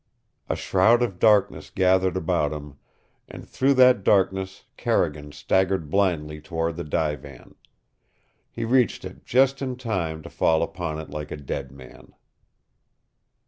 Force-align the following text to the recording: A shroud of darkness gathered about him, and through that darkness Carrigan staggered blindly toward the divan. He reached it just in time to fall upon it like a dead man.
A 0.49 0.55
shroud 0.55 1.03
of 1.03 1.19
darkness 1.19 1.69
gathered 1.69 2.17
about 2.17 2.51
him, 2.51 2.79
and 3.27 3.47
through 3.47 3.75
that 3.75 4.03
darkness 4.03 4.65
Carrigan 4.75 5.31
staggered 5.31 5.91
blindly 5.91 6.41
toward 6.41 6.75
the 6.77 6.83
divan. 6.83 7.53
He 8.49 8.65
reached 8.65 9.05
it 9.05 9.27
just 9.27 9.61
in 9.61 9.75
time 9.75 10.23
to 10.23 10.29
fall 10.31 10.63
upon 10.63 10.99
it 10.99 11.11
like 11.11 11.29
a 11.29 11.37
dead 11.37 11.71
man. 11.71 12.15